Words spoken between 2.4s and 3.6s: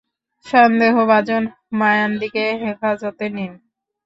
হেফাজতে নিন।